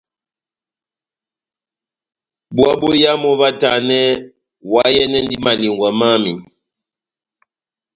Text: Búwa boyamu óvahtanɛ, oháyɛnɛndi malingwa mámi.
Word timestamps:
Búwa 2.53 2.73
boyamu 2.81 3.27
óvahtanɛ, 3.33 3.99
oháyɛnɛndi 4.71 5.35
malingwa 5.45 5.89
mámi. 5.99 6.31